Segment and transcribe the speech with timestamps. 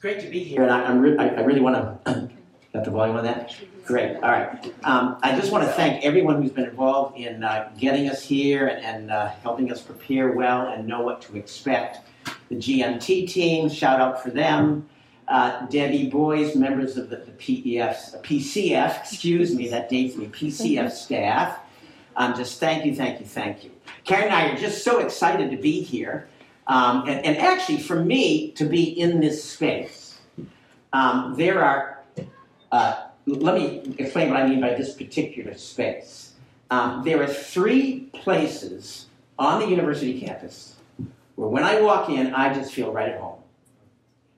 [0.00, 2.30] Great to be here, and I, I'm re- I, I really want to.
[2.72, 3.56] Got the volume on that?
[3.86, 4.16] Great.
[4.16, 4.74] All right.
[4.84, 8.66] Um, I just want to thank everyone who's been involved in uh, getting us here
[8.66, 12.00] and, and uh, helping us prepare well and know what to expect.
[12.50, 14.86] The GMT team, shout out for them.
[15.26, 20.90] Uh, Debbie Boys, members of the, the PEF, PCF, excuse me, that dates me, PCF
[20.90, 21.58] staff.
[22.16, 23.70] Um, just thank you, thank you, thank you.
[24.04, 26.28] Karen and I are just so excited to be here.
[26.68, 30.18] Um, and, and, actually, for me to be in this space,
[30.92, 32.04] um, there are
[32.70, 36.32] uh, let me explain what I mean by this particular space.
[36.70, 39.06] Um, there are three places
[39.38, 40.76] on the university campus
[41.36, 43.40] where when I walk in, I just feel right at home.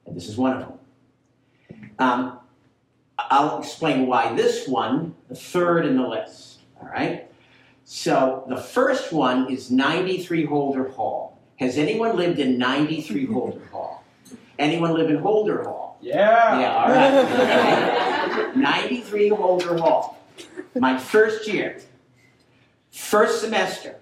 [0.06, 0.78] And this is one of them.
[1.98, 2.38] Um,
[3.18, 6.58] I'll explain why this one, the third in the list.
[6.80, 7.30] All right?
[7.84, 11.29] So the first one is 93 Holder Hall.
[11.60, 14.02] Has anyone lived in 93 Holder Hall?
[14.58, 15.98] Anyone live in Holder Hall?
[16.00, 16.58] Yeah.
[16.58, 18.56] Yeah, all right.
[18.56, 20.18] 93 Holder Hall.
[20.74, 21.82] My first year.
[22.90, 23.96] First semester.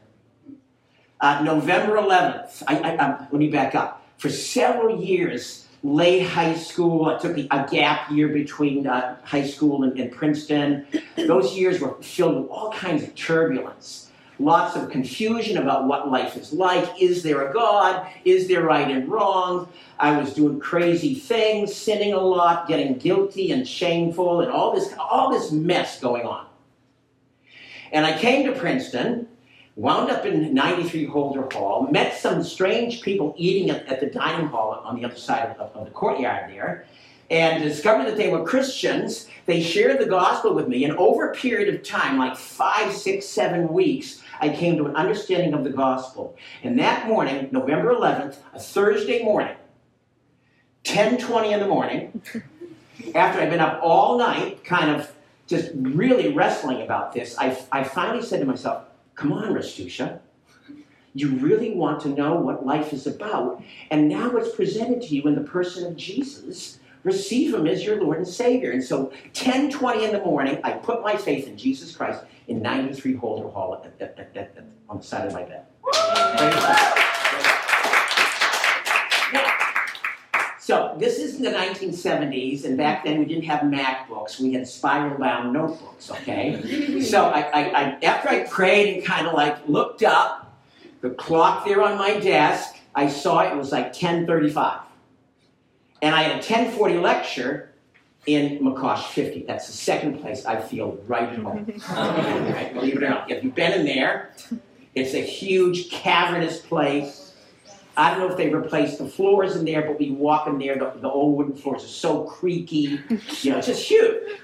[1.20, 2.62] Uh, November 11th.
[2.68, 4.06] I, I, I, let me back up.
[4.18, 9.83] For several years, late high school, I took a gap year between uh, high school
[9.83, 10.86] and, and Princeton.
[11.16, 14.08] Those years were filled with all kinds of turbulence
[14.39, 17.00] lots of confusion about what life is like.
[17.00, 18.06] Is there a God?
[18.25, 19.69] Is there right and wrong?
[19.98, 24.95] I was doing crazy things, sinning a lot, getting guilty and shameful, and all this,
[24.98, 26.47] all this mess going on.
[27.91, 29.28] And I came to Princeton,
[29.77, 34.48] wound up in 93 Holder Hall, met some strange people eating at, at the dining
[34.48, 36.84] hall on the other side of, of the courtyard there,
[37.30, 39.28] and discovered that they were Christians.
[39.47, 43.27] They shared the gospel with me, and over a period of time, like five, six,
[43.27, 46.36] seven weeks, I came to an understanding of the gospel.
[46.62, 49.56] And that morning, November 11th, a Thursday morning,
[50.84, 52.22] 10:20 in the morning,
[53.14, 55.12] after I'd been up all night, kind of
[55.47, 60.20] just really wrestling about this, I, I finally said to myself, "Come on, Rastusha."
[61.14, 65.23] You really want to know what life is about, and now it's presented to you
[65.23, 68.73] in the person of Jesus receive him as your Lord and Savior.
[68.73, 73.14] And so 10:20 in the morning, I put my faith in Jesus Christ in 93
[73.14, 74.57] Holder Hall at, at, at,
[74.89, 75.64] on the side of my bed.
[80.59, 84.41] so this is in the 1970s, and back then we didn't have MacBooks.
[84.41, 87.01] We had spiral-bound notebooks, okay?
[87.03, 90.45] so I, I, I, after I prayed and kind of like looked up,
[91.01, 94.80] the clock there on my desk, I saw it was like 1035.
[96.01, 97.70] And I had a 1040 lecture
[98.27, 99.45] in McCosh 50.
[99.45, 101.67] That's the second place I feel right at home.
[101.91, 103.31] right, believe it or not.
[103.31, 104.33] If you've been in there,
[104.95, 107.33] it's a huge cavernous place.
[107.97, 110.79] I don't know if they replaced the floors in there, but we walk in there,
[110.79, 113.01] the, the old wooden floors are so creaky.
[113.41, 114.41] You know, it's just huge.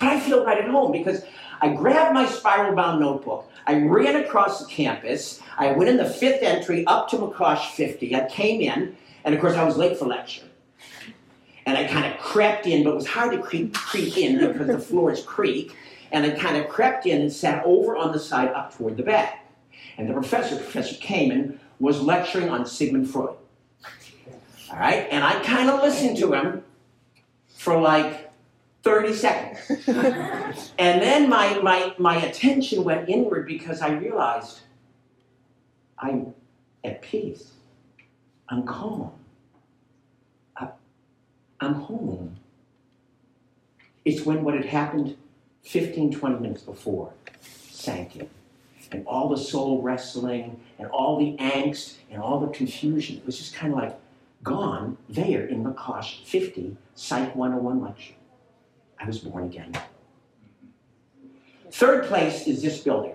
[0.00, 1.22] But I feel right at home because
[1.60, 3.48] I grabbed my spiral bound notebook.
[3.66, 5.40] I ran across the campus.
[5.56, 8.16] I went in the fifth entry up to McCosh 50.
[8.16, 10.47] I came in, and of course, I was late for lecture
[11.68, 14.68] and I kind of crept in, but it was hard to creep, creep in because
[14.68, 15.76] the floors creak.
[16.10, 19.02] And I kind of crept in and sat over on the side up toward the
[19.02, 19.44] back.
[19.98, 23.36] And the professor, Professor Kamin, was lecturing on Sigmund Freud.
[24.72, 25.08] All right?
[25.10, 26.64] And I kind of listened to him
[27.48, 28.32] for like
[28.82, 29.82] 30 seconds.
[30.78, 34.60] and then my, my, my attention went inward because I realized
[35.98, 36.32] I'm
[36.82, 37.52] at peace.
[38.48, 39.17] I'm calm.
[41.60, 42.36] I'm home.
[44.04, 45.16] It's when what had happened
[45.62, 48.28] 15, 20 minutes before sank in.
[48.90, 53.54] And all the soul wrestling and all the angst and all the confusion was just
[53.54, 53.98] kind of like
[54.42, 58.14] gone there in McCosh 50 Psych 101 lecture.
[58.98, 59.76] I was born again.
[61.70, 63.14] Third place is this building.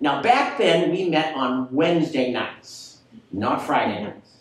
[0.00, 2.98] Now, back then, we met on Wednesday nights,
[3.30, 4.31] not Friday nights.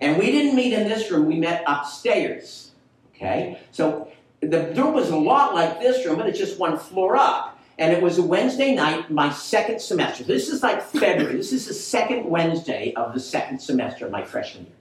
[0.00, 2.72] And we didn't meet in this room, we met upstairs.
[3.14, 3.58] Okay?
[3.72, 4.08] So
[4.40, 7.58] the room was a lot like this room, but it's just one floor up.
[7.78, 10.24] And it was a Wednesday night, my second semester.
[10.24, 11.36] This is like February.
[11.36, 14.74] This is the second Wednesday of the second semester of my freshman year.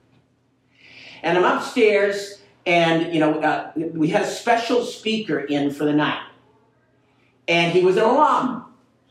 [1.21, 5.93] And I'm upstairs, and you know, uh, we had a special speaker in for the
[5.93, 6.23] night.
[7.47, 8.65] And he was an alum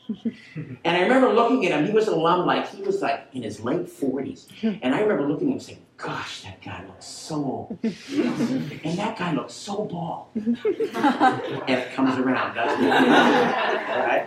[0.54, 1.86] and I remember looking at him.
[1.86, 4.48] He was an alum, like he was like in his late forties.
[4.62, 9.18] And I remember looking at him saying, "Gosh, that guy looks so," old, and that
[9.18, 10.26] guy looks so bald.
[10.34, 12.92] it comes around, doesn't it?
[12.92, 14.26] All right.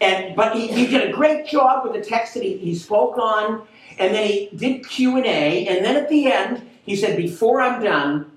[0.00, 3.18] And but he, he did a great job with the text that he, he spoke
[3.18, 3.66] on,
[3.98, 7.60] and then he did Q and A, and then at the end He said, Before
[7.60, 8.30] I'm done,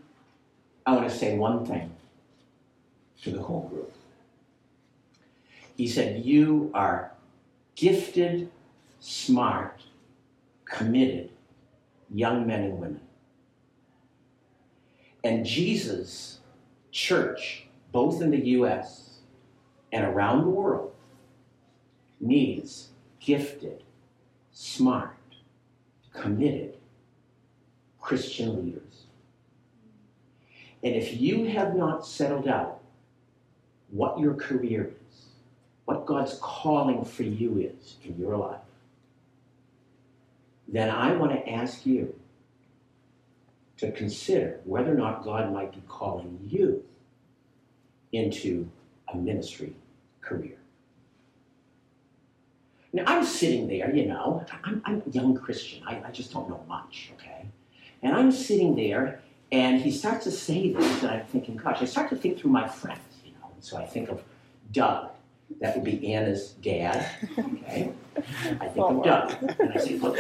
[0.86, 1.92] I want to say one thing
[3.24, 3.92] to the whole group.
[5.78, 7.12] He said, You are
[7.76, 8.50] gifted,
[9.00, 9.80] smart,
[10.66, 11.30] committed
[12.10, 13.02] young men and women.
[15.24, 16.40] And Jesus'
[16.92, 19.20] church, both in the U.S.
[19.92, 20.94] and around the world,
[22.20, 22.90] needs
[23.20, 23.84] gifted,
[24.52, 25.16] smart,
[26.12, 26.76] committed
[28.00, 29.04] Christian leaders.
[30.84, 32.80] And if you have not settled out
[33.90, 35.07] what your career is,
[35.88, 38.60] what God's calling for you is in your life,
[40.68, 42.14] then I want to ask you
[43.78, 46.84] to consider whether or not God might be calling you
[48.12, 48.70] into
[49.14, 49.76] a ministry
[50.20, 50.58] career.
[52.92, 55.84] Now, I'm sitting there, you know, I'm, I'm a young Christian.
[55.88, 57.46] I, I just don't know much, okay?
[58.04, 59.22] And I'm sitting there,
[59.54, 62.52] and he starts to say this, and I'm thinking, gosh, I start to think through
[62.52, 63.52] my friends, you know.
[63.54, 64.22] And so I think of
[64.74, 65.12] Doug.
[65.60, 67.92] That would be Anna's dad, okay?
[68.18, 69.34] I think of Doug.
[69.60, 70.18] And I say, look,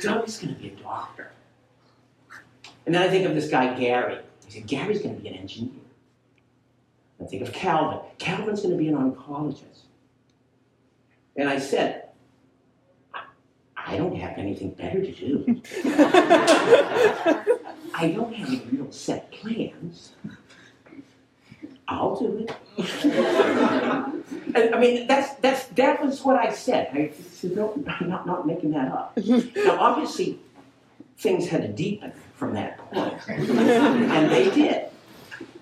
[0.00, 1.30] Doug's going to be a doctor.
[2.86, 4.16] And then I think of this guy, Gary.
[4.16, 5.72] I say, Gary's going to be an engineer.
[7.20, 8.00] I think of Calvin.
[8.18, 9.82] Calvin's going to be an oncologist.
[11.36, 12.08] And I said,
[13.76, 15.62] I don't have anything better to do.
[17.94, 20.12] I don't have any real set plans.
[21.86, 22.46] I'll do
[22.76, 24.14] it.
[24.54, 26.88] I mean, that's, that's, that was what I said.
[26.92, 29.16] I said, no, I'm not, not making that up.
[29.56, 30.38] Now, obviously,
[31.18, 34.86] things had to deepen from that point, and they did.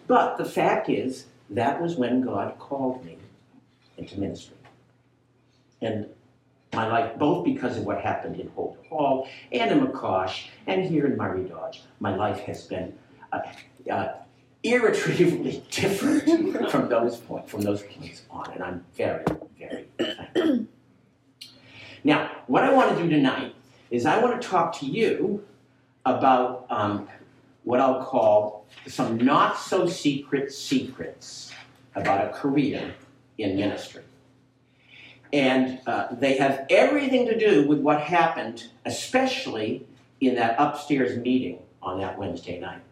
[0.06, 3.18] But the fact is, that was when God called me
[3.96, 4.56] into ministry.
[5.80, 6.06] And
[6.72, 11.06] my life, both because of what happened in Holder Hall and in McCosh and here
[11.06, 12.92] in Murray Dodge, my life has been
[13.32, 13.40] uh,
[13.90, 14.14] uh,
[14.72, 19.24] irretrievably different from those point, from those points on, and I'm very,
[19.58, 20.66] very thankful.
[22.04, 23.54] Now, what I want to do tonight
[23.90, 25.44] is I want to talk to you
[26.04, 27.08] about um,
[27.64, 31.52] what I'll call some not so secret secrets
[31.96, 32.94] about a career
[33.38, 34.02] in ministry.
[35.32, 39.84] And uh, they have everything to do with what happened, especially
[40.20, 42.82] in that upstairs meeting on that Wednesday night.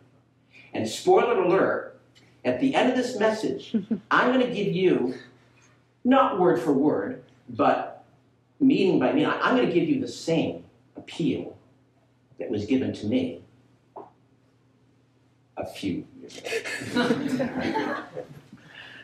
[0.74, 1.98] And spoiler alert,
[2.44, 3.74] at the end of this message,
[4.10, 5.14] I'm going to give you,
[6.04, 8.04] not word for word, but
[8.60, 10.64] meaning by meaning, I'm going to give you the same
[10.96, 11.56] appeal
[12.38, 13.42] that was given to me
[15.56, 18.02] a few years ago.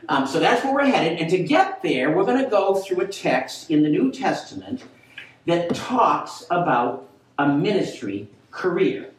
[0.08, 1.20] Um, so that's where we're headed.
[1.20, 4.82] And to get there, we're going to go through a text in the New Testament
[5.46, 7.08] that talks about
[7.38, 9.10] a ministry career.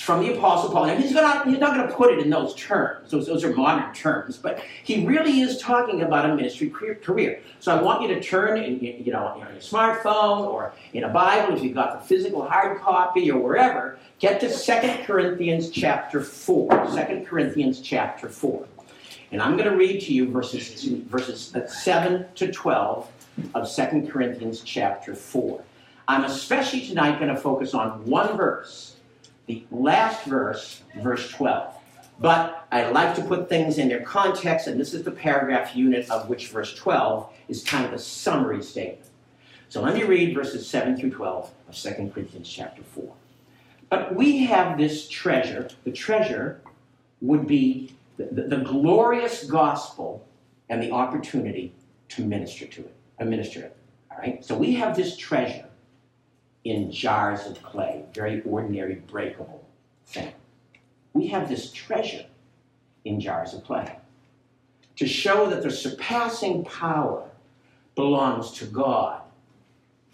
[0.00, 0.86] From the Apostle Paul.
[0.86, 3.54] And he's, gonna, he's not going to put it in those terms, those, those are
[3.54, 7.40] modern terms, but he really is talking about a ministry career.
[7.60, 11.08] So I want you to turn, in, you know, on your smartphone or in a
[11.08, 16.22] Bible, if you've got the physical hard copy or wherever, get to 2 Corinthians chapter
[16.22, 16.86] 4.
[16.86, 18.66] 2 Corinthians chapter 4.
[19.32, 23.08] And I'm going to read to you verses, verses 7 to 12
[23.54, 25.62] of 2 Corinthians chapter 4.
[26.08, 28.96] I'm especially tonight going to focus on one verse,
[29.50, 31.74] the last verse, verse 12.
[32.20, 36.08] But I like to put things in their context, and this is the paragraph unit
[36.10, 39.08] of which verse 12 is kind of a summary statement.
[39.68, 43.12] So let me read verses 7 through 12 of 2 Corinthians chapter 4.
[43.88, 45.68] But we have this treasure.
[45.84, 46.60] The treasure
[47.20, 50.26] would be the, the, glorious gospel
[50.68, 51.72] and the opportunity
[52.10, 53.76] to minister to it, administer it.
[54.10, 54.44] All right?
[54.44, 55.69] So we have this treasure
[56.64, 59.64] in jars of clay, very ordinary, breakable
[60.06, 60.32] thing.
[61.12, 62.26] We have this treasure
[63.04, 63.96] in jars of clay
[64.96, 67.26] to show that the surpassing power
[67.94, 69.22] belongs to God,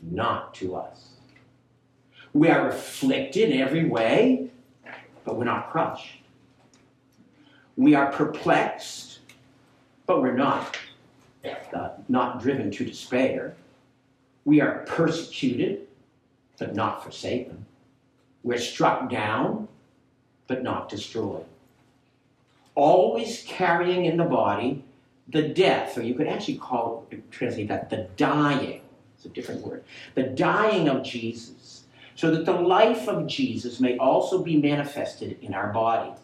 [0.01, 1.09] not to us.
[2.33, 4.51] We are afflicted in every way,
[5.25, 6.21] but we're not crushed.
[7.77, 9.19] We are perplexed,
[10.07, 10.79] but we're not,
[11.75, 13.57] uh, not driven to despair.
[14.45, 15.86] We are persecuted,
[16.59, 17.67] but not forsaken.
[18.43, 19.69] We're struck down,
[20.47, 21.47] but not destroyed.
[22.75, 24.85] Always carrying in the body
[25.29, 28.81] the death, or you could actually call it, translate that the dying,
[29.17, 29.83] it's a different word,
[30.15, 31.85] the dying of Jesus,
[32.15, 36.19] so that the life of Jesus may also be manifested in our bodies.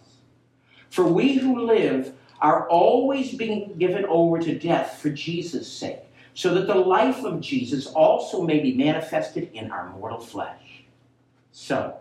[0.88, 6.00] For we who live are always being given over to death for Jesus' sake,
[6.34, 10.84] so that the life of Jesus also may be manifested in our mortal flesh.
[11.52, 11.96] So,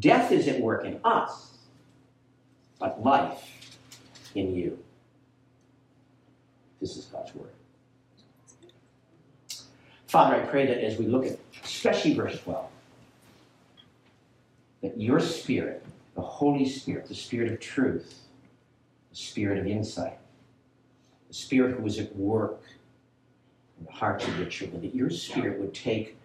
[0.00, 1.58] Death is at work in us,
[2.78, 3.78] but life
[4.34, 4.78] in you.
[6.80, 7.50] This is God's word.
[10.06, 12.66] Father, I pray that as we look at especially verse 12,
[14.82, 18.22] that your spirit, the Holy Spirit, the spirit of truth,
[19.10, 20.18] the spirit of insight,
[21.28, 22.62] the spirit who is at work
[23.84, 26.16] the hearts of your children, that your spirit would take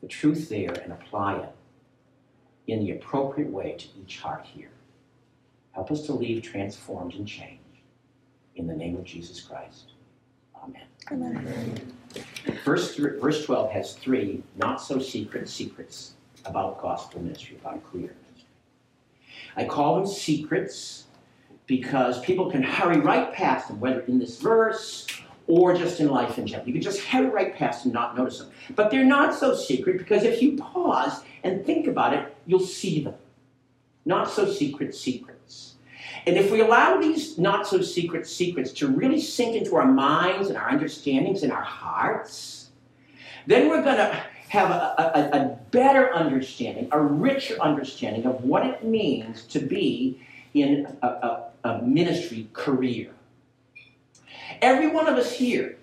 [0.00, 1.52] the truth there and apply it
[2.66, 4.70] in the appropriate way to each heart here.
[5.72, 7.60] Help us to leave transformed and changed.
[8.56, 9.92] In the name of Jesus Christ.
[10.62, 10.82] Amen.
[11.10, 11.94] Amen.
[12.64, 16.14] Verse, verse 12 has three not so secret secrets
[16.46, 18.48] about gospel ministry, about clear ministry.
[19.56, 21.04] I call them secrets
[21.66, 25.06] because people can hurry right past them, whether in this verse
[25.46, 26.66] or just in life in general.
[26.66, 28.50] You can just head right past and not notice them.
[28.74, 33.02] But they're not so secret because if you pause and think about it, you'll see
[33.02, 33.14] them.
[34.04, 35.74] Not so secret secrets.
[36.26, 40.48] And if we allow these not so secret secrets to really sink into our minds
[40.48, 42.70] and our understandings and our hearts,
[43.46, 44.94] then we're going to have a,
[45.34, 50.20] a, a, better understanding, a richer understanding of what it means to be
[50.54, 53.10] in a, a, a ministry career.
[54.60, 55.76] Every one of us here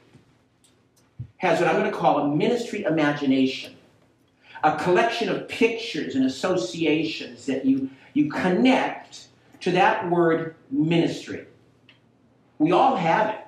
[1.38, 3.76] has what I'm going to call a ministry imagination,
[4.64, 9.28] a collection of pictures and associations that you, you connect
[9.62, 11.48] to that word ministry.
[12.60, 13.40] We all have it.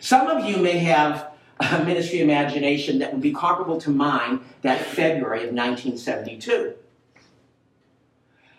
[0.00, 4.80] Some of you may have a ministry imagination that would be comparable to mine that
[4.80, 6.74] February of 1972.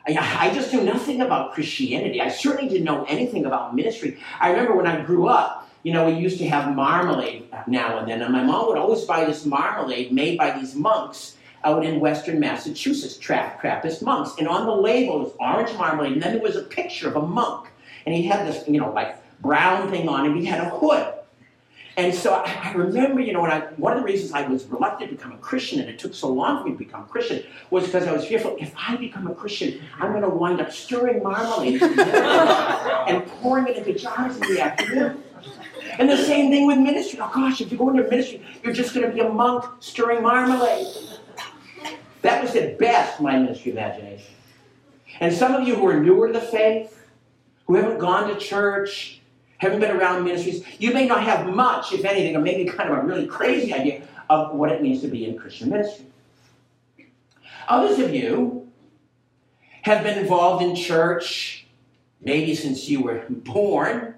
[0.08, 2.22] I just knew nothing about Christianity.
[2.22, 4.18] I certainly didn't know anything about ministry.
[4.40, 8.08] I remember when I grew up, you know, we used to have marmalade now and
[8.08, 12.00] then, and my mom would always buy this marmalade made by these monks out in
[12.00, 14.36] western Massachusetts, Trappist monks.
[14.38, 17.22] And on the label was orange marmalade, and then there was a picture of a
[17.22, 17.68] monk.
[18.06, 20.36] And he had this, you know, like brown thing on him.
[20.38, 21.14] He had a hood.
[21.98, 25.10] And so I, remember, you know, when I, one of the reasons I was reluctant
[25.10, 27.44] to become a Christian and it took so long for me to become a Christian
[27.72, 30.72] was because I was fearful if I become a Christian, I'm going to wind up
[30.72, 35.24] stirring marmalade and pouring it into jars in the afternoon.
[35.98, 37.18] And the same thing with ministry.
[37.20, 40.22] Oh gosh, if you go into ministry, you're just going to be a monk stirring
[40.22, 40.86] marmalade.
[42.22, 44.36] That was at best my ministry imagination.
[45.20, 47.08] And some of you who are newer to the faith,
[47.66, 49.17] who haven't gone to church,
[49.58, 52.98] haven't been around ministries, you may not have much, if anything, or maybe kind of
[52.98, 56.06] a really crazy idea of what it means to be in Christian ministry.
[57.68, 58.70] Others of you
[59.82, 61.66] have been involved in church
[62.22, 64.16] maybe since you were born,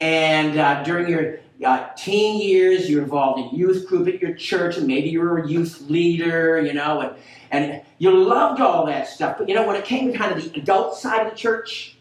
[0.00, 4.76] and uh, during your uh, teen years, you're involved in youth group at your church,
[4.76, 7.16] and maybe you're a youth leader, you know, and,
[7.50, 9.38] and you loved all that stuff.
[9.38, 11.96] But you know, when it came to kind of the adult side of the church,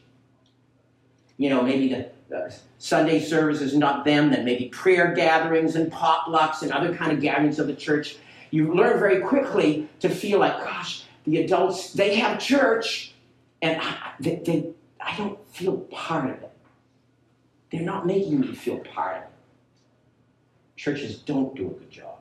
[1.37, 6.61] you know, maybe the uh, Sunday services, not them, then maybe prayer gatherings and potlucks
[6.61, 8.17] and other kind of gatherings of the church.
[8.51, 13.13] You learn very quickly to feel like, gosh, the adults, they have church,
[13.61, 16.51] and I, they, they, I don't feel part of it.
[17.71, 19.29] They're not making me feel part of it.
[20.75, 22.19] Churches don't do a good job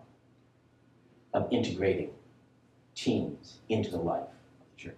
[1.35, 2.11] of integrating
[2.95, 4.97] teens into the life of the church.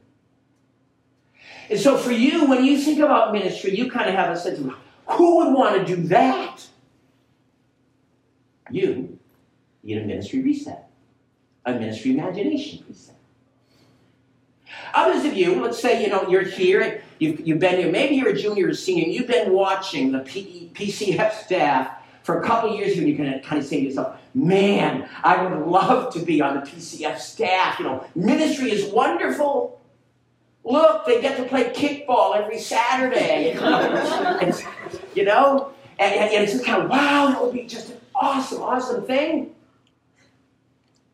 [1.71, 4.59] And so for you, when you think about ministry, you kind of have a sense
[4.59, 4.75] of
[5.07, 6.67] who would want to do that?
[8.71, 9.19] You
[9.83, 10.89] need a ministry reset,
[11.65, 13.15] a ministry imagination reset.
[14.95, 18.31] Others of you, let's say you know you're here, you've, you've been here, maybe you're
[18.31, 21.91] a junior or senior, you've been watching the P, PCF staff
[22.23, 25.67] for a couple years, and you can kind of say to yourself, "Man, I would
[25.67, 29.81] love to be on the PCF staff." You know, ministry is wonderful.
[30.65, 33.55] Look, they get to play kickball every Saturday.
[33.55, 34.65] You know, and,
[35.15, 35.73] you know?
[35.99, 39.55] And, and, it's just kind of, wow, that would be just an awesome, awesome thing.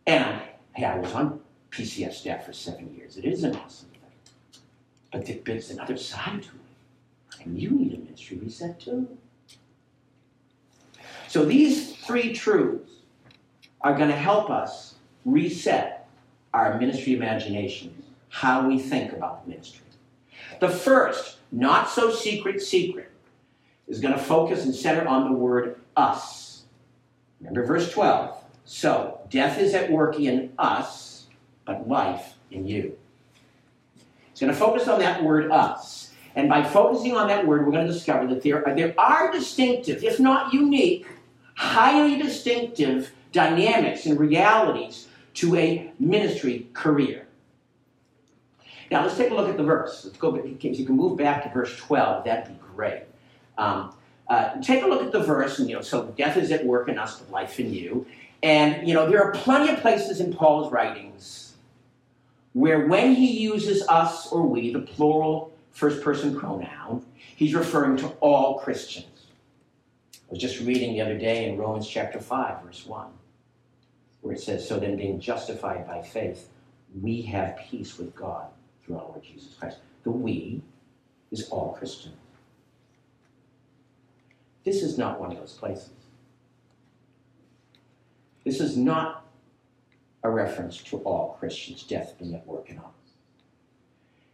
[0.06, 0.40] And
[0.74, 1.40] hey, I was on
[1.70, 3.16] PCF staff for seven years.
[3.16, 4.62] It is an awesome thing.
[5.12, 7.44] But there's another side to it.
[7.44, 9.08] And you need a ministry reset too.
[11.28, 12.90] So these three truths
[13.82, 16.08] are going to help us reset
[16.52, 19.84] our ministry imaginations how we think about the ministry.
[20.60, 23.10] The first, not so secret secret,
[23.88, 26.62] is going to focus and center on the word us.
[27.40, 28.36] Remember verse 12.
[28.64, 31.26] So, death is at work in us,
[31.64, 32.96] but life in you.
[34.30, 36.12] It's going to focus on that word us.
[36.36, 39.32] And by focusing on that word, we're going to discover that there are, there are
[39.32, 41.06] distinctive, if not unique,
[41.56, 47.26] highly distinctive dynamics and realities to a ministry career.
[48.90, 50.04] Now let's take a look at the verse.
[50.04, 50.34] Let's go.
[50.34, 53.04] If you can move back to verse 12, that'd be great.
[53.56, 53.94] Um,
[54.28, 56.88] uh, take a look at the verse, and you know, so death is at work
[56.88, 58.06] in us, but life in you.
[58.42, 61.54] And you know, there are plenty of places in Paul's writings
[62.52, 67.04] where, when he uses us or we, the plural first-person pronoun,
[67.36, 69.06] he's referring to all Christians.
[70.14, 73.06] I was just reading the other day in Romans chapter 5, verse 1,
[74.20, 76.48] where it says, So then, being justified by faith,
[77.00, 78.48] we have peace with God
[78.90, 79.78] through our Lord Jesus Christ.
[80.02, 80.62] The we
[81.30, 82.16] is all Christians.
[84.64, 85.90] This is not one of those places.
[88.44, 89.26] This is not
[90.24, 92.84] a reference to all Christians, death being at work in us.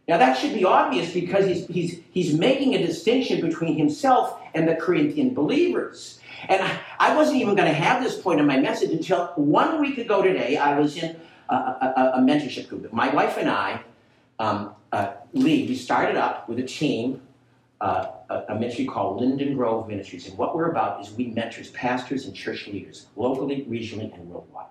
[0.07, 4.67] Now that should be obvious because he's, he's, he's making a distinction between himself and
[4.67, 6.19] the Corinthian believers.
[6.47, 9.79] And I, I wasn't even going to have this point in my message until one
[9.81, 12.91] week ago today, I was in a, a, a mentorship group.
[12.91, 13.81] My wife and I,
[14.39, 17.21] um, uh, Lee, we started up with a team,
[17.81, 20.27] uh, a, a ministry called Linden Grove Ministries.
[20.27, 24.67] And what we're about is we mentor pastors and church leaders, locally, regionally, and worldwide.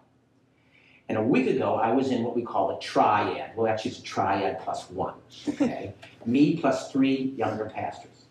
[1.09, 3.53] And a week ago, I was in what we call a triad.
[3.57, 5.15] Well, actually, it's a triad plus one,
[5.49, 5.95] okay?
[6.27, 8.27] Me plus three younger pastors.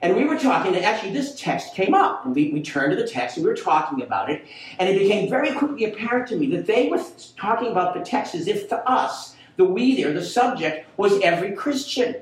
[0.00, 2.24] And we were talking, and actually, this text came up.
[2.24, 4.44] And we, we turned to the text and we were talking about it.
[4.78, 7.00] And it became very quickly apparent to me that they were
[7.36, 11.52] talking about the text as if to us, the we there, the subject, was every
[11.52, 12.14] Christian.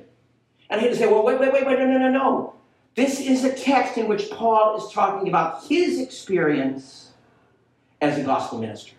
[0.68, 2.54] And I had to say, well, wait, wait, wait, wait, no, no, no, no.
[2.94, 7.12] This is a text in which Paul is talking about his experience
[8.00, 8.94] as a gospel minister.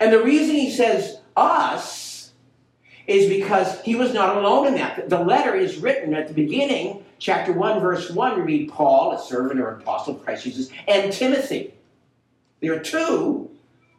[0.00, 2.32] And the reason he says us
[3.06, 5.08] is because he was not alone in that.
[5.08, 9.20] The letter is written at the beginning, chapter 1, verse 1, we read Paul, a
[9.20, 11.74] servant or apostle of Christ Jesus, and Timothy.
[12.60, 13.50] There are two.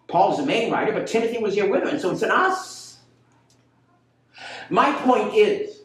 [0.07, 2.31] Paul is the main writer, but Timothy was here with him, and so it's an
[2.31, 2.97] us.
[4.69, 5.81] My point is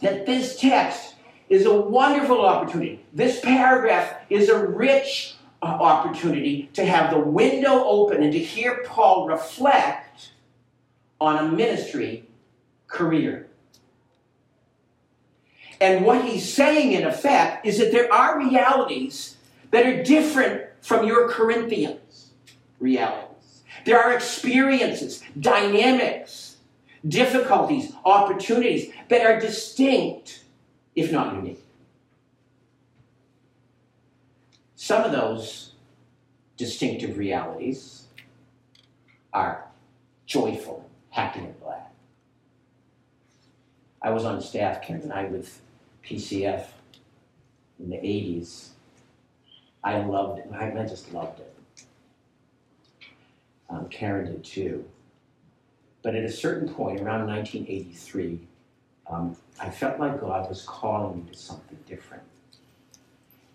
[0.00, 1.14] that this text
[1.48, 3.04] is a wonderful opportunity.
[3.12, 8.82] This paragraph is a rich uh, opportunity to have the window open and to hear
[8.84, 10.32] Paul reflect
[11.20, 12.28] on a ministry
[12.88, 13.48] career.
[15.80, 19.36] And what he's saying, in effect, is that there are realities
[19.70, 22.30] that are different from your Corinthians
[22.80, 23.35] realities.
[23.86, 26.56] There are experiences, dynamics,
[27.06, 30.42] difficulties, opportunities that are distinct,
[30.96, 31.64] if not unique.
[34.74, 35.74] Some of those
[36.56, 38.06] distinctive realities
[39.32, 39.64] are
[40.26, 41.82] joyful, happy, and glad.
[44.02, 45.60] I was on staff, Karen and I, with
[46.04, 46.66] PCF
[47.78, 48.70] in the 80s.
[49.84, 50.50] I loved it.
[50.52, 51.55] I just loved it.
[53.68, 54.84] Um, Karen did too.
[56.02, 58.40] But at a certain point, around 1983,
[59.08, 62.22] um, I felt like God was calling me to something different.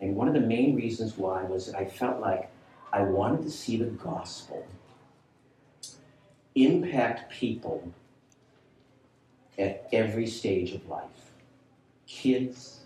[0.01, 2.49] And one of the main reasons why was that I felt like
[2.91, 4.65] I wanted to see the gospel
[6.55, 7.91] impact people
[9.57, 11.07] at every stage of life
[12.07, 12.81] kids,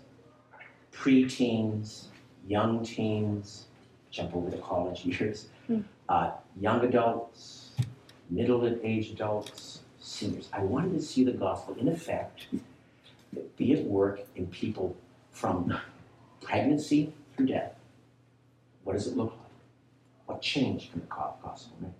[0.92, 2.04] preteens,
[2.46, 3.64] young teens,
[4.12, 5.48] jump over the college years.
[6.08, 7.70] Uh, young adults,
[8.30, 10.48] middle aged adults, seniors.
[10.52, 12.46] I wanted to see the gospel in effect
[13.56, 14.96] be at work in people
[15.32, 15.78] from
[16.40, 17.72] pregnancy through death.
[18.84, 19.50] What does it look like?
[20.26, 21.90] What change can the gospel make?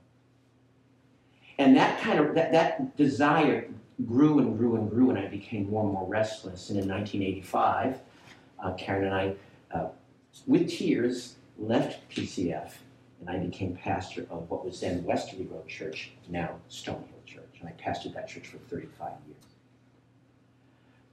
[1.59, 3.69] And that kind of that, that desire
[4.05, 6.71] grew and grew and grew, and I became more and more restless.
[6.71, 7.99] And in 1985,
[8.63, 9.35] uh, Karen and I,
[9.77, 9.89] uh,
[10.47, 12.73] with tears, left PCF,
[13.27, 17.69] and I became pastor of what was then Westerly Road Church, now Stonehill Church, and
[17.69, 19.43] I pastored that church for 35 years.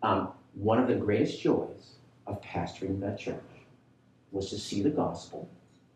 [0.04, 1.96] Um, one of the greatest joys
[2.28, 3.42] of pastoring that church
[4.32, 5.50] was to see the gospel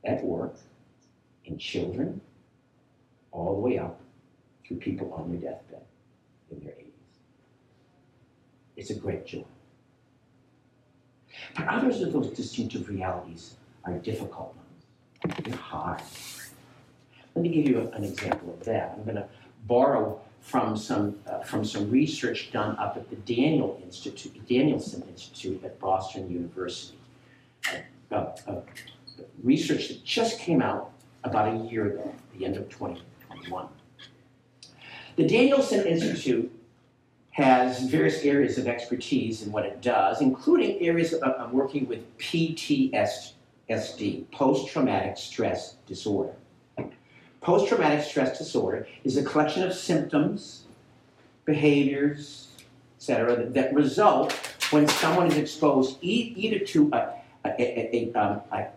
[0.06, 0.56] at work
[1.46, 2.22] in children
[3.32, 4.00] all the way up
[4.66, 5.86] through people on their deathbed
[6.52, 6.84] in their 80s.
[8.76, 9.46] It's a great joy.
[11.56, 14.67] But others of those distinctive realities are difficult ones.
[15.26, 16.02] Hard.
[17.36, 18.96] Let me give you an example of that.
[18.98, 19.28] I'm going to
[19.66, 25.64] borrow from some uh, from some research done up at the Daniel Institute, Danielsen Institute
[25.64, 26.98] at Boston University.
[28.12, 28.16] Uh,
[28.48, 28.62] uh,
[29.44, 30.92] research that just came out
[31.24, 33.68] about a year ago, the end of 2021.
[35.18, 36.52] The Danielsen Institute
[37.32, 42.18] has various areas of expertise in what it does, including areas of, of working with
[42.18, 43.34] PTSD,
[44.32, 46.34] post traumatic stress disorder.
[47.42, 50.66] Post traumatic stress disorder is a collection of symptoms
[51.46, 52.50] behaviors,
[52.98, 54.34] etc., that, result
[54.70, 57.14] when someone is exposed either to a,
[57.46, 58.68] a, um, a,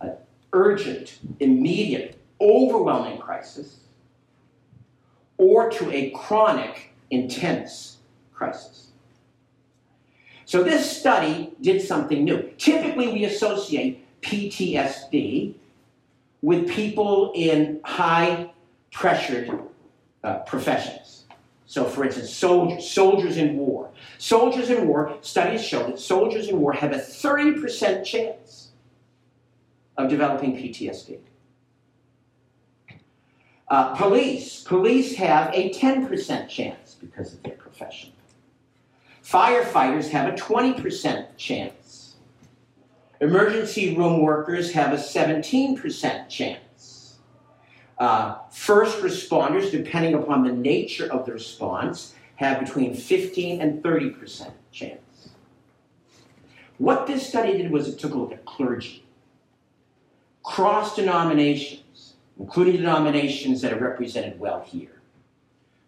[0.00, 0.12] a
[0.54, 3.80] urgent, immediate, overwhelming crisis
[5.36, 7.98] or to a chronic, intense
[8.32, 8.88] crisis.
[10.46, 12.50] So this study did something new.
[12.58, 15.54] Typically, we associate PTSD
[16.42, 18.50] with people in high
[18.90, 19.58] pressured
[20.22, 21.24] uh, professions.
[21.66, 23.90] So, for instance, soldiers, soldiers in war.
[24.18, 28.68] Soldiers in war, studies show that soldiers in war have a 30% chance
[29.96, 31.18] of developing PTSD.
[33.68, 38.12] Uh, police, police have a 10% chance because of their profession.
[39.24, 41.83] Firefighters have a 20% chance.
[43.20, 47.18] Emergency room workers have a 17% chance.
[47.98, 54.50] Uh, first responders, depending upon the nature of the response, have between 15 and 30%
[54.72, 55.00] chance.
[56.78, 59.04] What this study did was it took a look at clergy,
[60.42, 65.00] cross denominations, including denominations that are represented well here,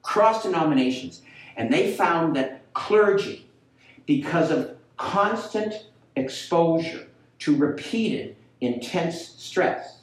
[0.02, 1.22] cross denominations,
[1.56, 3.50] and they found that clergy,
[4.06, 7.08] because of constant exposure
[7.40, 9.98] to repeated intense stress,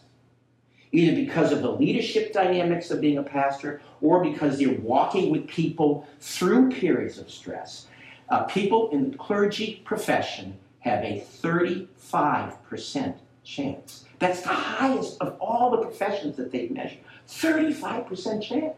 [0.91, 5.48] either because of the leadership dynamics of being a pastor or because they're walking with
[5.48, 7.88] people through periods of stress.
[8.30, 14.06] Uh, people in the clergy profession have a 35% chance.
[14.19, 17.00] That's the highest of all the professions that they've measured.
[17.28, 18.76] 35% chance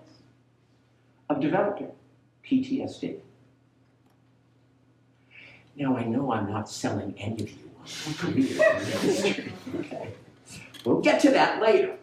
[1.30, 1.91] of developing
[2.46, 3.20] PTSD.
[5.76, 7.72] Now, I know I'm not selling any of you
[10.86, 11.98] We'll get to that later.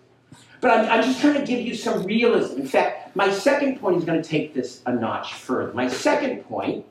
[0.60, 2.60] But I'm, I'm, just trying to give you some realism.
[2.60, 5.72] In fact, my second point is going to take this a notch further.
[5.72, 6.86] My second point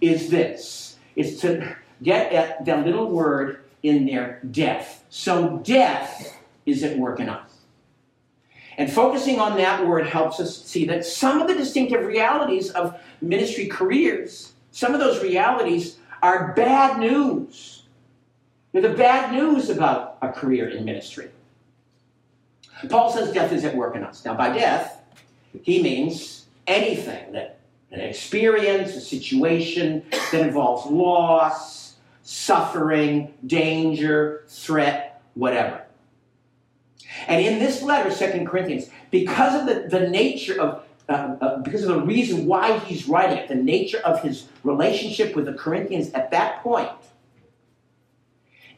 [0.00, 5.04] is this, is to get at the little word in there, death.
[5.08, 6.36] So death
[6.66, 7.50] is at work in us.
[8.76, 13.00] And focusing on that word helps us see that some of the distinctive realities of
[13.20, 17.77] ministry careers, some of those realities are bad news.
[18.72, 21.30] They're the bad news about a career in ministry.
[22.88, 24.24] Paul says death is at work in us.
[24.24, 25.02] Now, by death,
[25.62, 27.58] he means anything that
[27.90, 35.82] an experience, a situation that involves loss, suffering, danger, threat, whatever.
[37.26, 41.84] And in this letter, Second Corinthians, because of the, the nature of uh, uh, because
[41.84, 46.10] of the reason why he's writing it, the nature of his relationship with the Corinthians
[46.10, 46.90] at that point.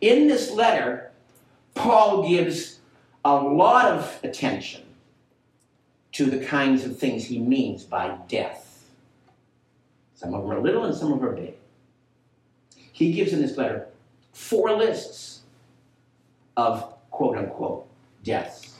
[0.00, 1.10] In this letter,
[1.74, 2.78] Paul gives
[3.24, 4.82] a lot of attention
[6.12, 8.84] to the kinds of things he means by death.
[10.14, 11.54] Some of them are little and some of them are big.
[12.92, 13.86] He gives in this letter
[14.32, 15.40] four lists
[16.56, 17.88] of quote unquote
[18.24, 18.76] deaths.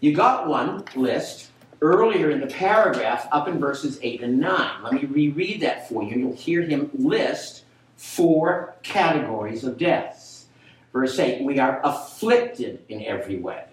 [0.00, 4.82] You got one list earlier in the paragraph up in verses 8 and 9.
[4.82, 6.16] Let me reread that for you.
[6.16, 7.64] You'll hear him list
[7.96, 10.27] four categories of deaths.
[10.98, 13.64] Verse 8 We are afflicted in every way,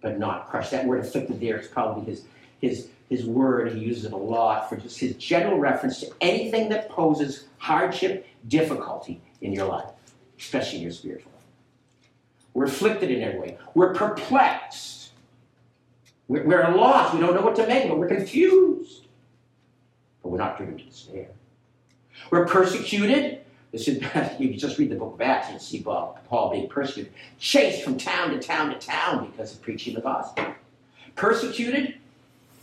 [0.00, 0.70] but not crushed.
[0.70, 2.24] That word afflicted there is probably his,
[2.58, 3.72] his, his word.
[3.72, 8.26] He uses it a lot for just his general reference to anything that poses hardship,
[8.48, 9.90] difficulty in your life,
[10.38, 11.44] especially in your spiritual life.
[12.54, 13.58] We're afflicted in every way.
[13.74, 15.10] We're perplexed
[16.28, 17.12] we're, we're lost.
[17.12, 19.06] We don't know what to make, but we're confused.
[20.22, 21.28] But we're not driven to despair.
[22.30, 23.43] We're persecuted.
[23.74, 24.00] This is,
[24.38, 27.98] you just read the book of Acts and see Paul, Paul being persecuted, chased from
[27.98, 30.46] town to town to town because of preaching the gospel.
[31.16, 31.96] Persecuted,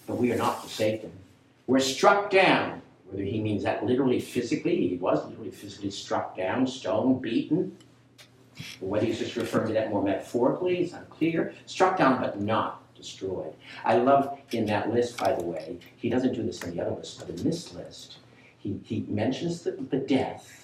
[0.07, 1.11] but we are not forsaken.
[1.67, 6.65] We're struck down, whether he means that literally physically, he was literally physically struck down,
[6.65, 7.75] stoned, beaten,
[8.79, 11.53] whether he's just referring to that more metaphorically, it's unclear.
[11.65, 13.53] Struck down, but not destroyed.
[13.83, 16.95] I love in that list, by the way, he doesn't do this in the other
[16.95, 18.19] list, but in this list,
[18.59, 20.60] he, he mentions the, the death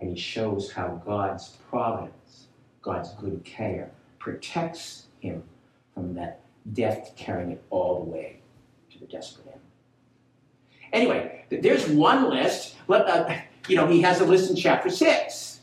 [0.00, 2.46] and he shows how God's providence,
[2.82, 5.42] God's good care, protects him
[5.94, 6.40] from that
[6.72, 8.40] death carrying it all the way
[8.90, 9.60] to the desperate end.
[10.92, 12.76] Anyway, there's one list.
[12.88, 13.36] Let, uh,
[13.68, 15.60] you know, he has a list in chapter 6.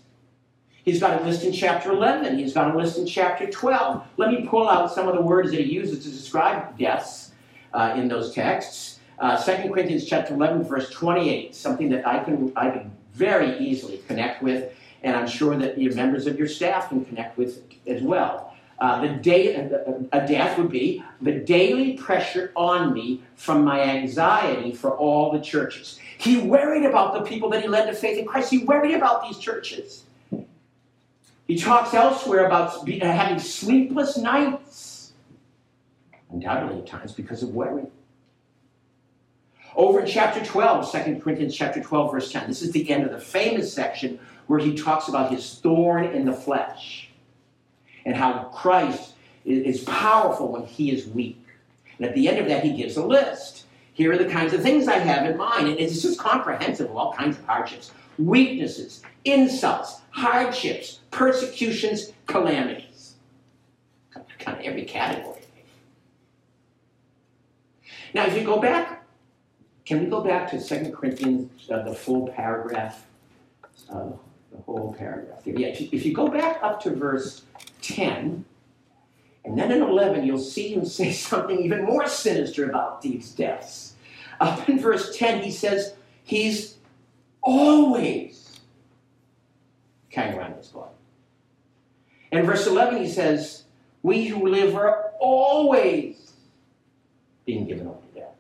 [0.84, 2.38] He's got a list in chapter 11.
[2.38, 4.06] He's got a list in chapter 12.
[4.16, 7.32] Let me pull out some of the words that he uses to describe deaths
[7.74, 9.00] uh, in those texts.
[9.20, 13.98] Uh, 2 Corinthians chapter 11, verse 28, something that I can, I can very easily
[14.08, 18.02] connect with, and I'm sure that your members of your staff can connect with as
[18.02, 18.54] well.
[18.80, 23.64] Uh, the day, uh, uh, a death would be the daily pressure on me from
[23.64, 26.00] my anxiety for all the churches.
[26.20, 28.52] He worried about the people that he led to faith in Christ.
[28.52, 30.04] He worried about these churches.
[31.48, 35.14] He talks elsewhere about uh, having sleepless nights,
[36.30, 37.86] undoubtedly at times because of worry.
[39.78, 43.12] Over in chapter 12, 2 Corinthians chapter 12, verse 10, this is the end of
[43.12, 47.12] the famous section where he talks about his thorn in the flesh
[48.04, 49.14] and how Christ
[49.46, 51.40] is powerful when he is weak.
[52.00, 53.66] And at the end of that, he gives a list.
[53.94, 55.68] Here are the kinds of things I have in mind.
[55.68, 63.14] And it's just comprehensive of all kinds of hardships, weaknesses, insults, hardships, persecutions, calamities.
[64.40, 65.42] Kind of every category.
[68.16, 68.97] Now, if you go back,
[69.88, 73.06] can we go back to 2 Corinthians, uh, the full paragraph?
[73.90, 74.10] Uh,
[74.52, 75.40] the whole paragraph.
[75.46, 77.44] Yeah, if you go back up to verse
[77.84, 78.44] 10,
[79.46, 83.94] and then in 11, you'll see him say something even more sinister about these deaths.
[84.42, 85.94] Up in verse 10, he says
[86.26, 86.76] he's
[87.42, 88.60] always
[90.10, 90.92] carrying around his body.
[92.34, 93.64] In verse 11, he says,
[94.04, 96.34] We who live are always
[97.46, 98.36] being given over to death.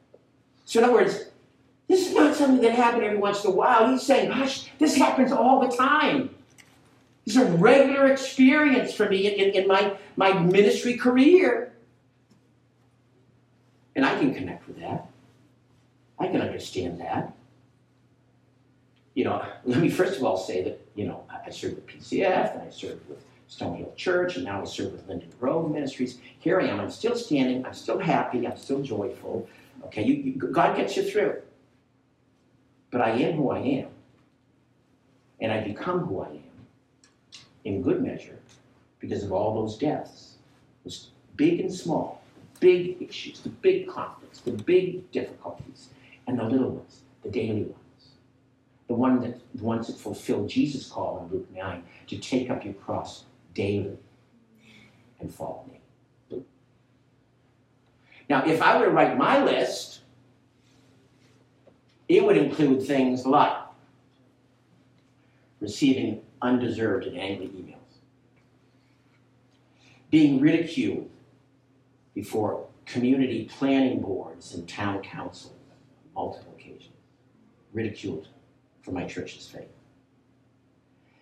[0.65, 1.26] So, in other words,
[1.87, 3.89] this is not something that happened every once in a while.
[3.89, 6.35] He's saying, Gosh, this happens all the time.
[7.25, 11.73] It's a regular experience for me in, in, in my, my ministry career.
[13.95, 15.09] And I can connect with that.
[16.19, 17.33] I can understand that.
[19.13, 22.53] You know, let me first of all say that, you know, I served with PCF,
[22.53, 26.19] and I served with Stonehill Church, and now I serve with Linden Grove Ministries.
[26.39, 26.79] Here I am.
[26.79, 27.65] I'm still standing.
[27.65, 28.45] I'm still happy.
[28.45, 29.47] I'm still joyful.
[29.85, 31.41] Okay, you, you, God gets you through.
[32.91, 33.87] But I am who I am.
[35.39, 36.41] And I become who I am
[37.63, 38.39] in good measure
[38.99, 40.35] because of all those deaths,
[40.83, 45.89] those big and small, the big issues, the big conflicts, the big difficulties,
[46.25, 47.75] and the little ones, the daily ones.
[48.87, 52.63] The, one that, the ones that fulfill Jesus' call in Luke 9 to take up
[52.63, 53.97] your cross daily
[55.19, 56.41] and follow me.
[58.29, 59.99] Now, if I were to write my list,
[62.09, 63.55] it would include things like
[65.59, 67.73] receiving undeserved and angry emails.
[70.09, 71.09] Being ridiculed
[72.13, 75.53] before community planning boards and town council
[76.15, 76.93] on multiple occasions.
[77.73, 78.29] Ridiculed
[78.81, 79.67] for my church's faith.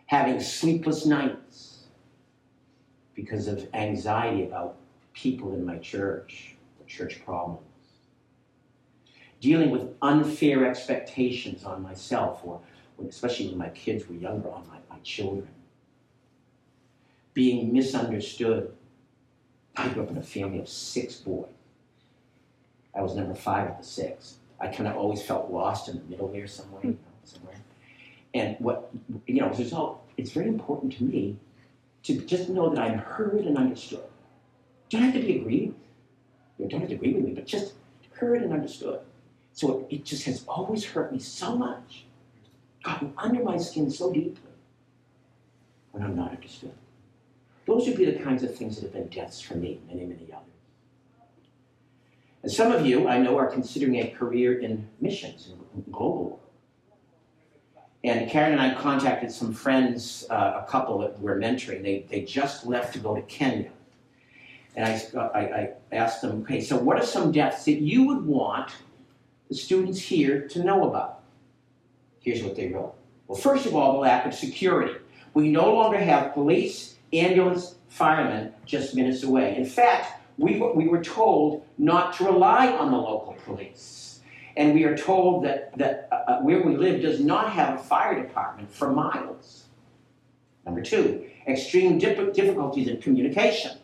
[0.06, 1.88] Having sleepless nights
[3.15, 4.78] because of anxiety about
[5.13, 7.62] people in my church or church problems.
[9.46, 12.62] Dealing with unfair expectations on myself or
[13.08, 15.48] especially when my kids were younger, on my children,
[17.36, 18.74] being misunderstood.
[19.78, 21.46] I grew up in a family of six boys.
[22.96, 24.38] I was number five of the six.
[24.60, 27.62] I kind of always felt lost in the middle there somewhere, you know, somewhere.
[28.34, 28.90] And what,
[29.28, 31.38] you know, as a result, it's very important to me
[32.02, 34.06] to just know that I'm heard and understood.
[34.90, 35.76] Don't have to be agreed.
[36.58, 37.74] You don't have to agree with me, but just
[38.14, 39.02] heard and understood.
[39.56, 42.04] So it, just has always hurt me so much,
[42.84, 44.52] gotten under my skin so deeply
[45.91, 46.74] when I'm not understood.
[47.65, 50.28] Those would be the kinds of things that have been deaths for me, many, many
[50.34, 50.44] others.
[52.44, 56.39] And some of you, I know, are considering a career in missions, in global work.
[58.04, 61.82] And Karen and I contacted some friends, uh, a couple that we're mentoring.
[61.82, 63.72] They, they just left to go to Kenya.
[64.76, 68.26] And I, I, I asked them, okay, so what are some deaths that you would
[68.26, 68.74] want
[69.50, 71.22] the students here to know about?
[72.20, 72.96] Here's what they wrote.
[73.28, 75.00] Well, first of all, the lack of security.
[75.34, 79.56] We no longer have police, ambulance, firemen just minutes away.
[79.56, 84.20] In fact, we, we were told not to rely on the local police.
[84.58, 87.84] And we are told that, that uh, uh where we live does not have a
[87.84, 89.66] fire department for miles.
[90.66, 93.78] Number two, extreme dip- difficulties in communication.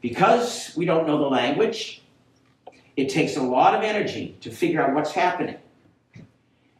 [0.00, 2.01] Because we don't know the language,
[2.96, 5.56] it takes a lot of energy to figure out what's happening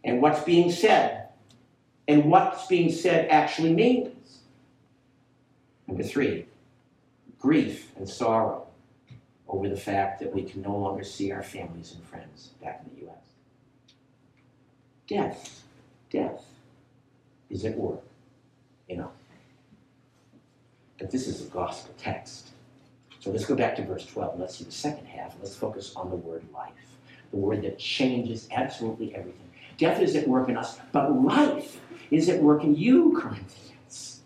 [0.05, 1.29] and what's being said
[2.09, 4.41] and what's being said actually means.
[5.87, 6.47] Number three,
[7.39, 8.67] grief and sorrow
[9.49, 12.95] over the fact that we can no longer see our families and friends back in
[12.95, 13.17] the U.S.
[15.07, 15.65] Death,
[16.11, 16.45] death
[17.51, 18.03] is at work,
[18.89, 19.11] you know.
[20.99, 22.52] But this is a gospel text.
[23.23, 24.41] So let's go back to verse 12.
[24.41, 25.37] Let's see the second half.
[25.41, 26.73] Let's focus on the word life,
[27.31, 29.49] the word that changes absolutely everything.
[29.79, 31.81] Death is at work in us, but life
[32.11, 34.23] is at work in you, Corinthians.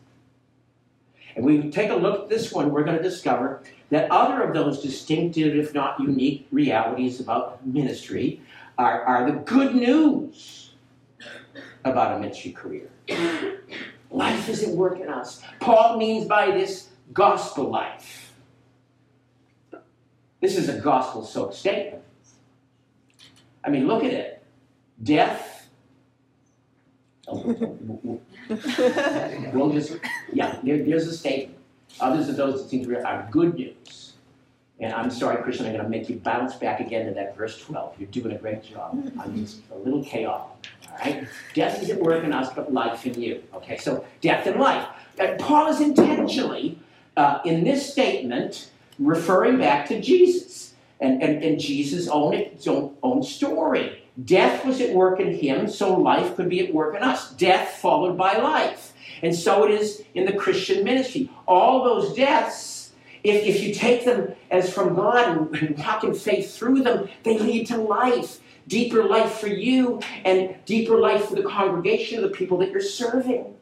[1.36, 4.54] And we take a look at this one, we're going to discover that other of
[4.54, 8.40] those distinctive, if not unique, realities about ministry
[8.78, 10.70] are, are the good news
[11.84, 12.88] about a ministry career.
[14.10, 15.42] Life is at work in us.
[15.60, 18.25] Paul means by this gospel life.
[20.40, 22.02] This is a gospel soaked statement.
[23.64, 24.44] I mean, look at it.
[25.02, 25.68] Death.
[27.32, 28.20] we'll
[29.72, 29.96] just,
[30.32, 31.58] yeah, there, there's a statement.
[32.00, 34.12] Others of those that seem to be are good news.
[34.78, 37.58] And I'm sorry, Christian, I'm going to make you bounce back again to that verse
[37.62, 37.94] 12.
[37.98, 39.10] You're doing a great job.
[39.18, 40.68] I'm just a little chaotic.
[40.90, 41.26] All right?
[41.54, 43.42] Death is at work in us, but life in you.
[43.54, 44.86] Okay, so death and life.
[45.18, 46.78] And Paul is intentionally,
[47.16, 53.22] uh, in this statement, referring back to Jesus and, and, and Jesus' own, own, own
[53.22, 54.02] story.
[54.24, 57.32] Death was at work in him, so life could be at work in us.
[57.32, 58.94] Death followed by life.
[59.22, 61.30] And so it is in the Christian ministry.
[61.46, 66.56] All those deaths, if, if you take them as from God and walk in faith
[66.56, 68.40] through them, they lead to life.
[68.68, 73.54] Deeper life for you and deeper life for the congregation the people that you're serving.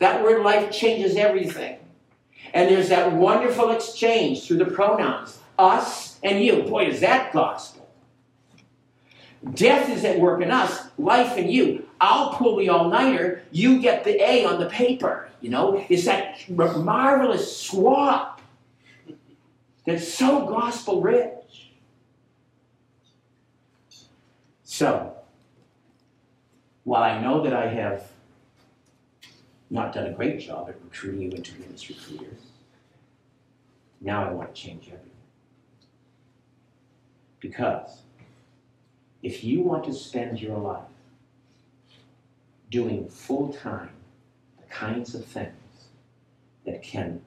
[0.00, 1.78] That word life changes everything.
[2.54, 6.62] And there's that wonderful exchange through the pronouns us and you.
[6.62, 7.88] Boy, is that gospel.
[9.54, 11.88] Death is at work in us, life in you.
[12.00, 15.28] I'll pull the all nighter, you get the A on the paper.
[15.40, 18.40] You know, it's that marvelous swap
[19.84, 21.70] that's so gospel rich.
[24.62, 25.14] So,
[26.84, 28.08] while I know that I have
[29.72, 32.40] not done a great job at recruiting you into ministry years.
[34.02, 35.08] now I want to change everything.
[37.40, 38.02] Because
[39.22, 40.84] if you want to spend your life
[42.70, 43.94] doing full time
[44.60, 45.88] the kinds of things
[46.66, 47.22] that can,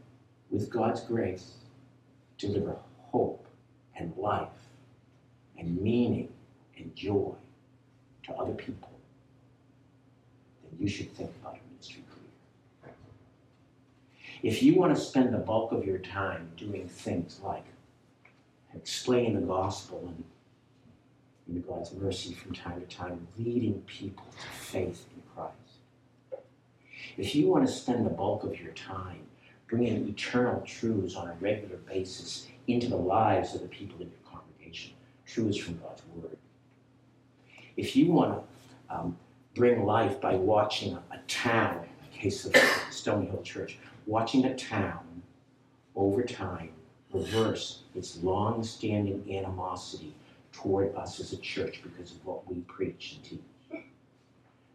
[0.51, 1.53] with God's grace,
[2.38, 2.75] deliver
[3.12, 3.47] hope
[3.97, 4.49] and life
[5.58, 6.29] and meaning
[6.77, 7.34] and joy
[8.23, 8.91] to other people,
[10.63, 11.64] then you should think about career.
[14.45, 17.65] If you want to spend the bulk of your time doing things like
[18.75, 20.23] explaining the gospel and
[21.47, 26.43] in God's mercy from time to time, leading people to faith in Christ.
[27.17, 29.21] If you want to spend the bulk of your time
[29.67, 34.31] bringing eternal truths on a regular basis into the lives of the people in your
[34.31, 34.93] congregation,
[35.25, 36.38] truths from God's Word.
[37.77, 38.43] If you want
[38.89, 39.17] to um,
[39.55, 41.85] bring life by watching a, a town,
[42.15, 45.21] case of Stonehill Church, watching a town
[45.95, 46.69] over time
[47.12, 50.13] reverse its long standing animosity
[50.51, 53.84] toward us as a church because of what we preach and teach.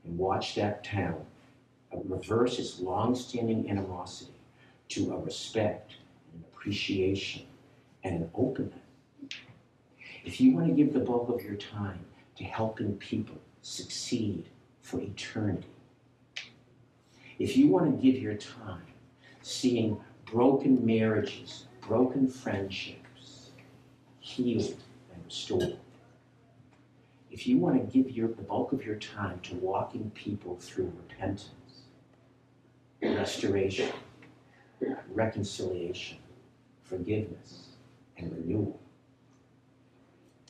[0.05, 1.25] And watch that town
[2.05, 4.33] reverse its long-standing animosity
[4.89, 5.93] to a respect
[6.33, 7.47] and an appreciation
[8.05, 8.75] and an openness.
[10.25, 12.01] If you want to give the bulk of your time
[12.37, 14.47] to helping people succeed
[14.83, 15.67] for eternity,
[17.41, 18.83] if you want to give your time
[19.41, 23.51] seeing broken marriages, broken friendships
[24.21, 24.77] healed
[25.13, 25.79] and restored.
[27.31, 30.93] If you want to give your, the bulk of your time to walking people through
[31.09, 31.49] repentance,
[33.03, 33.89] restoration,
[35.11, 36.19] reconciliation,
[36.85, 37.69] forgiveness,
[38.19, 38.79] and renewal,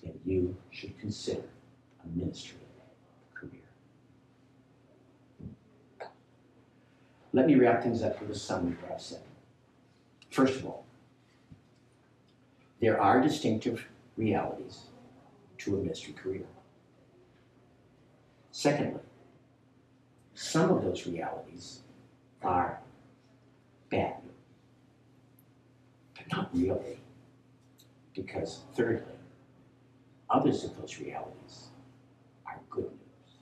[0.03, 1.45] then you should consider
[2.03, 2.59] a ministry
[3.33, 3.61] career.
[7.33, 9.23] Let me wrap things up with a summary of what I've said.
[10.31, 10.85] First of all,
[12.81, 14.87] there are distinctive realities
[15.59, 16.47] to a ministry career.
[18.51, 19.01] Secondly,
[20.35, 21.81] some of those realities
[22.43, 22.81] are
[23.91, 24.17] bad,
[26.15, 26.99] but not really.
[28.15, 29.15] Because, thirdly,
[30.29, 31.69] others of those realities
[32.47, 33.37] are good news.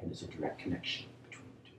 [0.00, 1.76] And there's a direct connection between the two.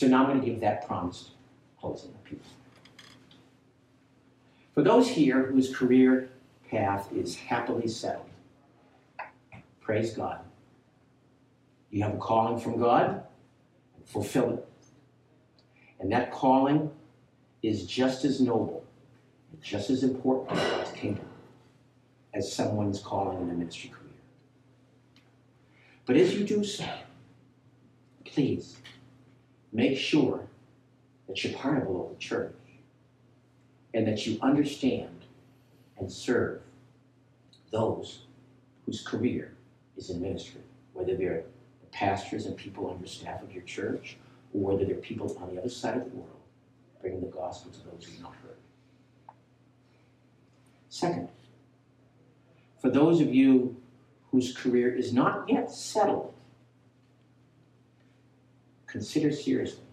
[0.00, 1.32] So now I'm going to give that promised
[1.78, 2.38] closing appeal.
[4.72, 6.30] For those here whose career
[6.70, 8.30] path is happily settled,
[9.82, 10.40] praise God.
[11.90, 13.24] You have a calling from God,
[14.06, 14.66] fulfill it.
[15.98, 16.90] And that calling
[17.62, 18.82] is just as noble,
[19.60, 21.26] just as important to God's kingdom
[22.32, 24.14] as someone's calling in a ministry career.
[26.06, 26.88] But as you do so,
[28.24, 28.78] please
[29.72, 30.46] make sure
[31.28, 32.54] that you're part of local church
[33.94, 35.24] and that you understand
[35.98, 36.60] and serve
[37.70, 38.22] those
[38.86, 39.52] whose career
[39.96, 40.62] is in ministry,
[40.92, 41.44] whether they're
[41.80, 44.16] the pastors and people on your staff of your church,
[44.52, 46.40] or whether they're people on the other side of the world
[47.00, 48.56] bringing the gospel to those who've not heard.
[50.88, 51.28] Second,
[52.80, 53.76] for those of you
[54.30, 56.34] whose career is not yet settled,
[58.90, 59.84] consider seriously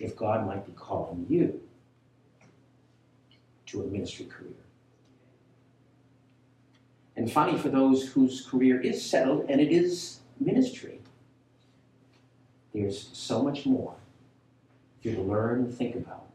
[0.00, 1.60] if God might be calling you
[3.66, 4.52] to a ministry career.
[7.16, 11.00] And finally, for those whose career is settled and it is ministry,
[12.74, 13.94] there's so much more
[15.02, 16.26] you to learn and think about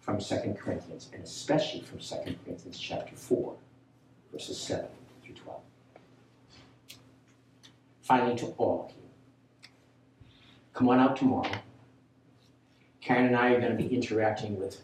[0.00, 3.54] from 2 Corinthians, and especially from 2 Corinthians chapter 4,
[4.32, 4.86] verses 7
[5.24, 5.60] through 12.
[8.02, 9.09] Finally, to all of you,
[10.74, 11.50] come on out tomorrow.
[13.00, 14.80] Karen and I are going to be interacting with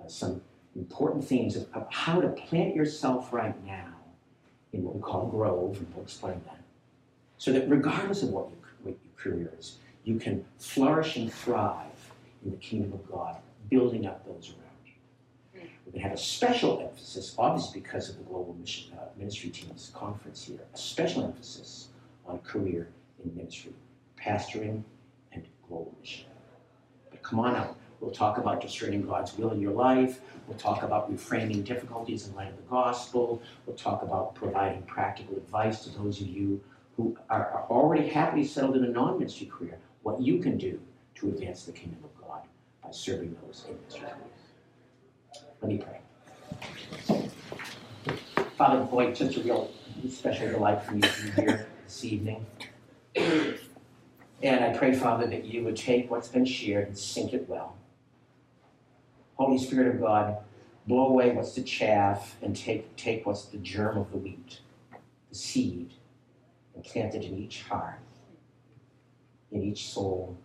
[0.00, 0.40] uh, some
[0.76, 3.92] important themes of, of how to plant yourself right now
[4.72, 6.60] in what we call grove, and we'll explain that.
[7.38, 12.12] So that regardless of what, you, what your career is, you can flourish and thrive
[12.44, 13.36] in the kingdom of God,
[13.68, 14.92] building up those around you.
[15.84, 19.50] We're going to have a special emphasis, obviously because of the Global Mission, uh, Ministry
[19.50, 21.88] Team's conference here, a special emphasis
[22.26, 22.88] on career
[23.24, 23.72] in ministry,
[24.20, 24.82] pastoring,
[25.68, 26.26] global mission.
[27.10, 27.76] But come on out.
[28.00, 30.20] We'll talk about discerning God's will in your life.
[30.46, 33.42] We'll talk about reframing difficulties in light of the gospel.
[33.64, 36.60] We'll talk about providing practical advice to those of you
[36.96, 40.80] who are, already happily settled in a non ministry career, what you can do
[41.16, 42.42] to advance the kingdom of God
[42.82, 45.50] by serving those in ministry careers.
[45.60, 46.00] Let me pray.
[48.56, 49.70] Father Boyd, just a real
[50.08, 52.46] special delight for me to be here this evening.
[54.42, 57.76] And I pray, Father, that you would take what's been shared and sink it well.
[59.36, 60.38] Holy Spirit of God,
[60.86, 64.60] blow away what's the chaff and take, take what's the germ of the wheat,
[65.28, 65.90] the seed,
[66.74, 67.98] and plant it in each heart,
[69.50, 70.36] in each soul,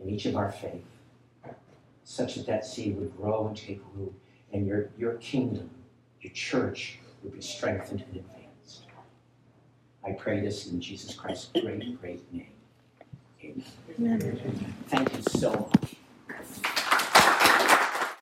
[0.00, 0.84] in each of our faith,
[2.04, 4.14] such that that seed would grow and take root,
[4.52, 5.70] and your, your kingdom,
[6.20, 8.86] your church, would be strengthened and advanced.
[10.06, 12.57] I pray this in Jesus Christ's great, great name.
[14.88, 15.97] Thank you so much.